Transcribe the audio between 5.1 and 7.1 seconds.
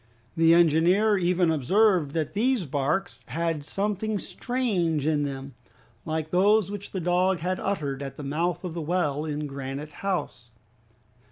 them, like those which the